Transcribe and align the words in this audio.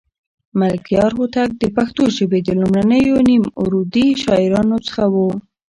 ملکیار 0.59 1.11
هوتک 1.19 1.49
د 1.57 1.63
پښتو 1.75 2.03
ژبې 2.17 2.39
د 2.43 2.49
لومړنيو 2.59 3.15
نیم 3.29 3.43
عروضي 3.61 4.07
شاعرانو 4.23 4.77
څخه 4.87 5.03
و. 5.13 5.15